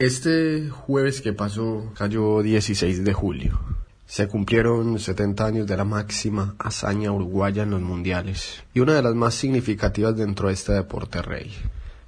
[0.00, 3.60] Este jueves que pasó cayó 16 de julio.
[4.06, 9.02] Se cumplieron 70 años de la máxima hazaña uruguaya en los mundiales y una de
[9.02, 11.52] las más significativas dentro de este deporte rey.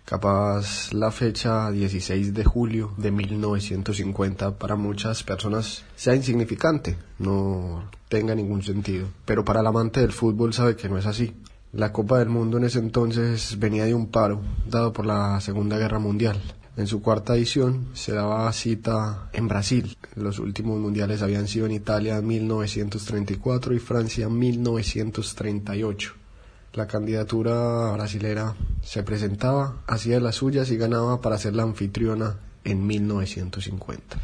[0.04, 8.34] Capaz la fecha 16 de julio de 1950 para muchas personas sea insignificante, no tenga
[8.34, 11.36] ningún sentido, pero para el amante del fútbol sabe que no es así.
[11.72, 15.78] La Copa del Mundo en ese entonces venía de un paro dado por la Segunda
[15.78, 16.42] Guerra Mundial.
[16.76, 19.96] En su cuarta edición se daba cita en Brasil.
[20.14, 26.12] Los últimos mundiales habían sido en Italia en 1934 y Francia en 1938.
[26.74, 32.86] La candidatura brasilera se presentaba, hacía las suyas y ganaba para ser la anfitriona en
[32.86, 34.18] 1950.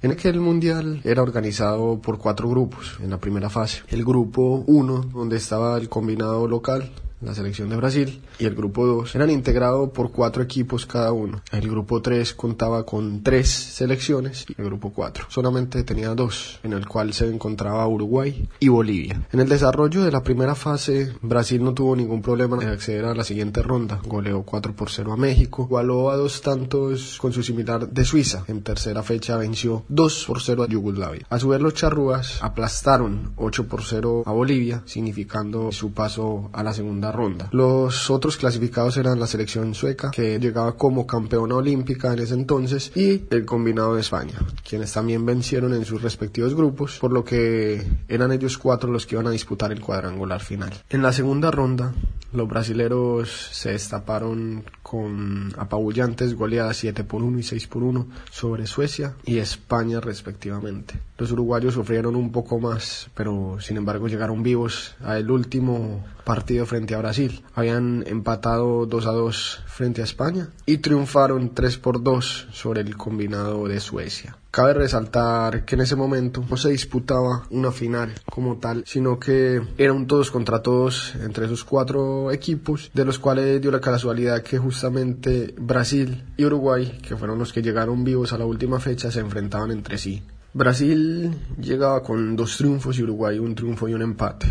[0.00, 3.82] En aquel mundial era organizado por cuatro grupos en la primera fase.
[3.88, 6.90] El grupo 1, donde estaba el combinado local,
[7.20, 11.42] la selección de Brasil, y el grupo 2 eran integrados por cuatro equipos cada uno.
[11.52, 16.72] El grupo 3 contaba con tres selecciones y el grupo 4 solamente tenía dos, en
[16.72, 19.26] el cual se encontraba Uruguay y Bolivia.
[19.32, 23.14] En el desarrollo de la primera fase, Brasil no tuvo ningún problema en acceder a
[23.14, 24.00] la siguiente ronda.
[24.04, 28.44] Goleó 4 por 0 a México, igualó a dos tantos con su similar de Suiza.
[28.48, 31.26] En tercera fecha venció 2 por 0 a Yugoslavia.
[31.30, 36.62] A su vez los charrúas aplastaron 8 por 0 a Bolivia, significando su paso a
[36.62, 37.48] la segunda ronda.
[37.52, 42.92] Los otros clasificados eran la selección sueca, que llegaba como campeona olímpica en ese entonces,
[42.94, 47.86] y el combinado de España, quienes también vencieron en sus respectivos grupos, por lo que
[48.08, 50.72] eran ellos cuatro los que iban a disputar el cuadrangular final.
[50.90, 51.92] En la segunda ronda,
[52.32, 58.66] los brasileros se destaparon con apabullantes goleadas 7 por 1 y 6 por 1 sobre
[58.66, 60.94] Suecia y España respectivamente.
[61.16, 66.94] Los uruguayos sufrieron un poco más, pero sin embargo llegaron vivos al último partido frente
[66.94, 67.42] a Brasil.
[67.54, 72.96] Habían empatado 2 a 2 frente a España y triunfaron 3 por 2 sobre el
[72.96, 74.36] combinado de Suecia.
[74.50, 79.62] Cabe resaltar que en ese momento no se disputaba una final como tal, sino que
[79.76, 84.42] era un todos contra todos entre esos cuatro equipos, de los cuales dio la casualidad
[84.42, 89.10] que justamente Brasil y Uruguay, que fueron los que llegaron vivos a la última fecha,
[89.10, 90.22] se enfrentaban entre sí.
[90.54, 91.30] Brasil
[91.60, 94.46] llegaba con dos triunfos y Uruguay un triunfo y un empate.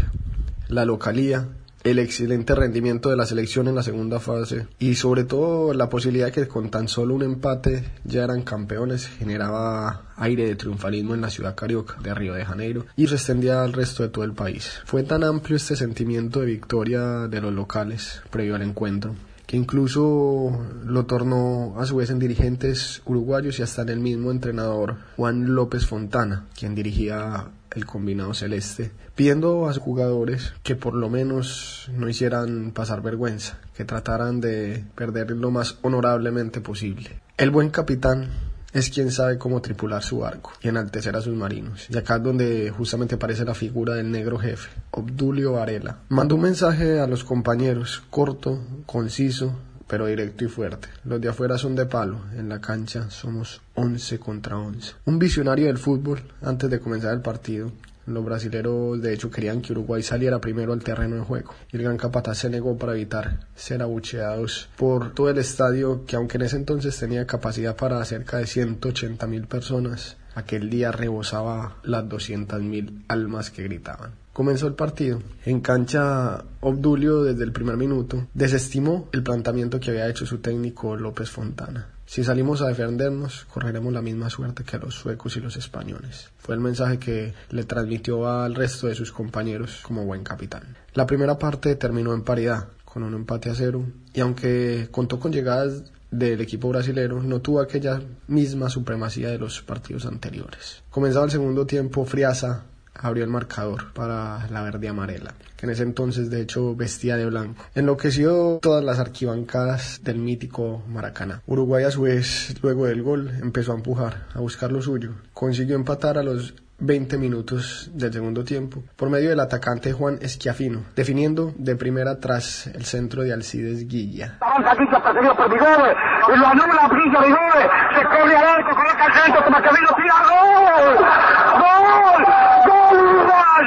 [0.70, 1.48] La localía
[1.90, 6.32] el excelente rendimiento de la selección en la segunda fase y sobre todo la posibilidad
[6.32, 11.30] que con tan solo un empate ya eran campeones generaba aire de triunfalismo en la
[11.30, 14.82] ciudad carioca de Río de Janeiro y se extendía al resto de todo el país.
[14.86, 19.16] Fue tan amplio este sentimiento de victoria de los locales previo al encuentro
[19.46, 24.30] que incluso lo tornó a su vez en dirigentes uruguayos y hasta en el mismo
[24.30, 30.94] entrenador Juan López Fontana, quien dirigía el combinado celeste, pidiendo a sus jugadores que por
[30.94, 37.22] lo menos no hicieran pasar vergüenza, que trataran de perder lo más honorablemente posible.
[37.38, 38.30] El buen capitán
[38.74, 41.88] es quien sabe cómo tripular su barco y enaltecer a sus marinos.
[41.90, 46.00] Y acá es donde justamente aparece la figura del negro jefe, Obdulio Varela.
[46.10, 49.56] Mandó un mensaje a los compañeros, corto, conciso,
[49.88, 50.90] pero directo y fuerte.
[51.06, 54.94] Los de afuera son de palo, en la cancha somos 11 contra 11.
[55.06, 57.72] Un visionario del fútbol, antes de comenzar el partido,
[58.08, 61.84] los brasileros de hecho querían que Uruguay saliera primero al terreno de juego y el
[61.84, 66.44] gran capataz se negó para evitar ser abucheados por todo el estadio que aunque en
[66.44, 72.62] ese entonces tenía capacidad para cerca de 180 mil personas, aquel día rebosaba las 200
[72.62, 74.12] mil almas que gritaban.
[74.38, 75.20] Comenzó el partido.
[75.46, 80.96] En cancha, Obdulio desde el primer minuto desestimó el planteamiento que había hecho su técnico
[80.96, 81.88] López Fontana.
[82.06, 86.30] Si salimos a defendernos, correremos la misma suerte que los suecos y los españoles.
[86.38, 90.78] Fue el mensaje que le transmitió al resto de sus compañeros como buen capitán.
[90.94, 95.34] La primera parte terminó en paridad, con un empate a cero, y aunque contó con
[95.34, 100.84] llegadas del equipo brasilero, no tuvo aquella misma supremacía de los partidos anteriores.
[100.92, 102.66] Comenzaba el segundo tiempo, Friasa
[103.00, 107.26] abrió el marcador para la verde amarela, que en ese entonces de hecho vestía de
[107.26, 107.64] blanco.
[107.76, 111.42] Enloqueció todas las arquibancadas del mítico Maracaná.
[111.46, 115.12] Uruguay a su vez, luego del gol, empezó a empujar, a buscar lo suyo.
[115.34, 120.84] Consiguió empatar a los 20 minutos del segundo tiempo por medio del atacante Juan Esquiafino,
[120.96, 124.38] definiendo de primera tras el centro de Alcides Guilla.
[124.40, 124.64] ¡Gol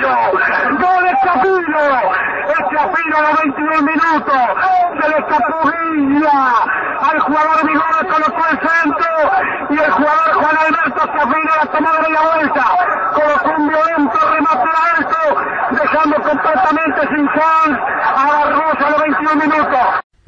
[0.00, 1.84] Escapino!
[2.48, 4.42] Escapino a los 22 minutos.
[5.00, 6.54] Se le escapó Villa.
[7.00, 9.12] Al jugador Vigor colocó el centro.
[9.70, 12.64] Y el jugador Juan Alberto Escapino la tomó de la vuelta.
[13.12, 15.20] Colocó un violento remate alto.
[15.70, 19.09] Dejando completamente sin chance a la Rosa a los 21 minutos.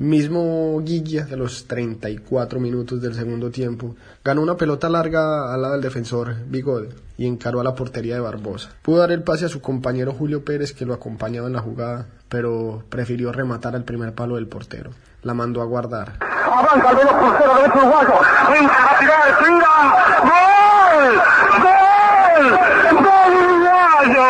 [0.02, 3.94] Mismo Guilla de los 34 minutos del segundo tiempo,
[4.24, 8.20] ganó una pelota larga al lado del defensor Bigode y encaró a la portería de
[8.20, 8.70] Barbosa.
[8.82, 12.06] Pudo dar el pase a su compañero Julio Pérez que lo acompañaba en la jugada,
[12.28, 14.90] pero prefirió rematar al primer palo del portero.
[15.22, 16.14] La mandó a guardar.
[16.20, 18.14] Avanza el crucero derecho uruguayo.
[18.20, 18.98] A.
[20.98, 21.14] ¡Gol!
[21.62, 23.04] ¡Gol!
[23.04, 24.26] ¡Gol uruguayo!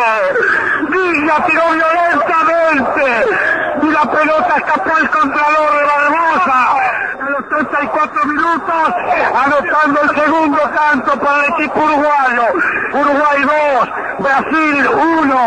[0.90, 6.76] Villa tiró violentamente y la pelota escapó al contralor de Barbosa
[7.20, 8.94] a los 34 minutos,
[9.34, 12.42] anotando el segundo tanto para el equipo uruguayo.
[12.92, 13.88] Uruguay 2,
[14.18, 14.86] Brasil
[15.22, 15.40] 1,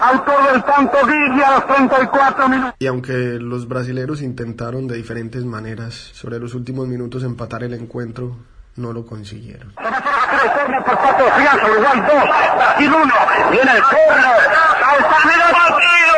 [0.00, 2.74] autor del tanto Villa a los 34 minutos.
[2.78, 8.36] Y aunque los brasileros intentaron de diferentes maneras sobre los últimos minutos empatar el encuentro,
[8.76, 9.74] no lo consiguieron.
[9.76, 12.08] Se va a hacer el por parte de Fianza, Uruguay 2,
[12.56, 13.14] Brasil 1,
[13.50, 14.40] viene el corner,
[14.84, 16.14] al terminó el partido,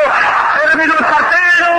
[0.69, 1.69] terminó el partido,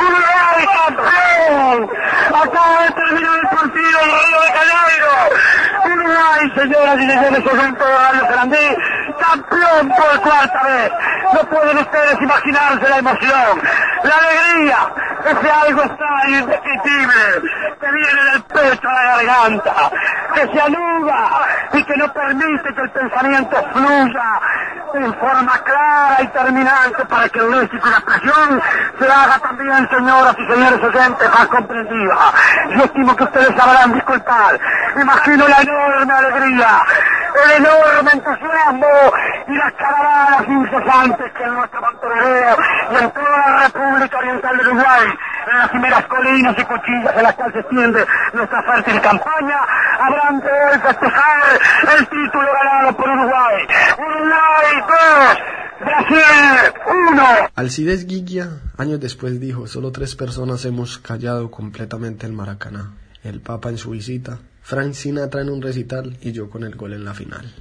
[0.00, 1.90] Uruguay campeón,
[2.28, 5.12] acaba de terminar el partido en Río de Janeiro,
[5.84, 8.76] Uruguay, señoras y señores, evento de Grandí,
[9.20, 10.92] campeón por cuarta vez,
[11.32, 13.62] no pueden ustedes imaginarse la emoción,
[14.02, 14.78] la alegría,
[15.24, 17.50] ese algo extraño, indescriptible,
[17.80, 19.90] que viene del pecho a la garganta,
[20.34, 21.30] que se anuda
[21.72, 24.40] y que no permite que el pensamiento fluya
[24.98, 28.62] en forma clara y terminante para que el léxico y la expresión
[28.98, 32.32] se haga también, señoras y señores oyentes, más comprensiva.
[32.70, 34.60] Yo estimo que ustedes sabrán disculpar.
[35.00, 36.82] Imagino la enorme alegría,
[37.44, 38.86] el enorme entusiasmo
[39.46, 42.56] y las caravanas incesantes que en nuestro Montevideo
[42.90, 45.18] y en toda la República Oriental de Uruguay,
[45.50, 49.58] en las primeras colinas y cuchillas en las cuales se extiende nuestra fértil campaña,
[50.00, 51.60] habrán de festejar
[51.98, 53.66] el título ganado por Uruguay.
[53.98, 55.38] Uruguay 2,
[55.80, 56.72] Brasil
[57.12, 57.22] 1.
[57.54, 62.94] Alcides Guilla, años después dijo, solo tres personas hemos callado completamente el Maracaná.
[63.22, 66.94] El Papa en su visita, Frank Sinatra en un recital y yo con el gol
[66.94, 67.52] en la final.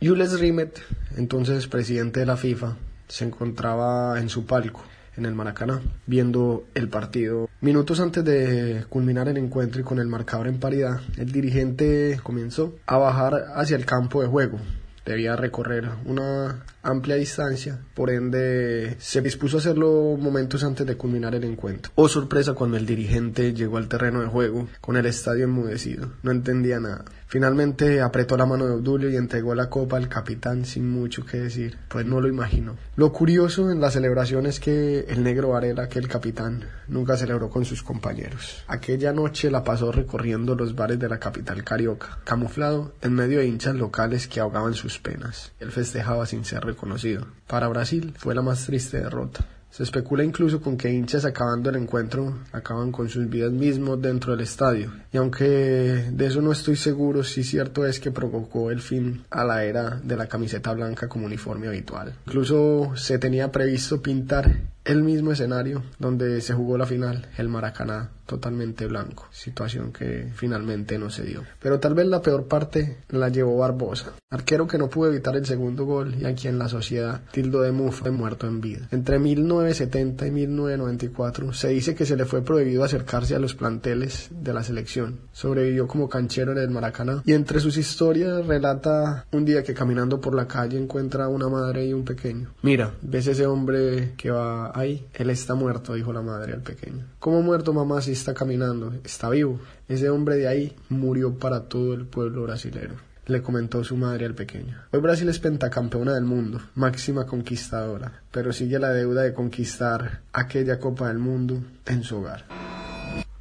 [0.00, 0.80] Jules Rimet,
[1.16, 2.76] entonces presidente de la FIFA,
[3.08, 4.82] se encontraba en su palco
[5.16, 7.48] en el Maracaná, viendo el partido.
[7.60, 12.74] Minutos antes de culminar el encuentro y con el marcador en paridad, el dirigente comenzó
[12.86, 14.58] a bajar hacia el campo de juego.
[15.04, 21.34] Debía recorrer una amplia distancia, por ende se dispuso a hacerlo momentos antes de culminar
[21.34, 21.92] el encuentro.
[21.94, 26.30] Oh sorpresa cuando el dirigente llegó al terreno de juego con el estadio enmudecido, no
[26.30, 27.04] entendía nada.
[27.26, 31.38] Finalmente apretó la mano de Obdulio y entregó la copa al capitán sin mucho que
[31.38, 32.76] decir, pues no lo imaginó.
[32.94, 37.48] Lo curioso en la celebración es que el negro Varela, que el capitán, nunca celebró
[37.48, 38.62] con sus compañeros.
[38.66, 43.46] Aquella noche la pasó recorriendo los bares de la capital carioca, camuflado en medio de
[43.46, 45.52] hinchas locales que ahogaban sus penas.
[45.60, 47.26] Él festejaba sin ser reconocido.
[47.46, 49.46] Para Brasil fue la más triste derrota.
[49.72, 54.32] Se especula incluso con que hinchas acabando el encuentro acaban con sus vidas mismos dentro
[54.32, 54.92] del estadio.
[55.10, 59.44] Y aunque de eso no estoy seguro, sí cierto es que provocó el fin a
[59.44, 62.14] la era de la camiseta blanca como uniforme habitual.
[62.26, 68.10] Incluso se tenía previsto pintar el mismo escenario donde se jugó la final, el Maracaná,
[68.26, 71.42] totalmente blanco, situación que finalmente no se dio.
[71.60, 75.46] Pero tal vez la peor parte la llevó Barbosa, arquero que no pudo evitar el
[75.46, 78.88] segundo gol y a quien la sociedad tildó de mufa muerto en vida.
[78.90, 84.30] Entre 1970 y 1994 se dice que se le fue prohibido acercarse a los planteles
[84.30, 85.20] de la selección.
[85.32, 90.20] Sobrevivió como canchero en el Maracaná y entre sus historias relata un día que caminando
[90.20, 92.54] por la calle encuentra a una madre y un pequeño.
[92.62, 97.04] Mira, ves ese hombre que va ahí, él está muerto, dijo la madre al pequeño.
[97.18, 98.92] ¿Cómo muerto mamá si está caminando?
[99.04, 99.60] Está vivo.
[99.88, 102.94] Ese hombre de ahí murió para todo el pueblo brasilero.
[103.26, 104.76] Le comentó su madre al pequeño.
[104.90, 110.80] Hoy Brasil es pentacampeona del mundo, máxima conquistadora, pero sigue la deuda de conquistar aquella
[110.80, 112.71] Copa del Mundo en su hogar.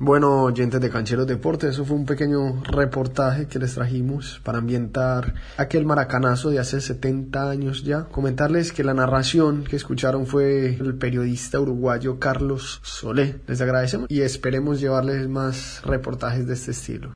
[0.03, 5.36] Bueno, oyentes de Cancheros Deportes, eso fue un pequeño reportaje que les trajimos para ambientar
[5.58, 8.05] aquel maracanazo de hace 70 años ya.
[8.05, 13.41] Comentarles que la narración que escucharon fue el periodista uruguayo Carlos Solé.
[13.46, 17.10] Les agradecemos y esperemos llevarles más reportajes de este estilo.